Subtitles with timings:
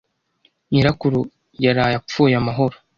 [0.71, 1.19] Nyirakuru
[1.65, 2.75] yaraye apfuye amahoro.